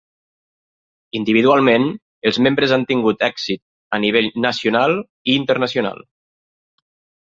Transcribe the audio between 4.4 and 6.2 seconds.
nacional i internacional.